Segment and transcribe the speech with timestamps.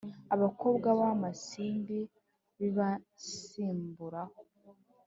[0.35, 1.99] Abakobwa b'amasimbi
[2.59, 4.39] bibasimbiraho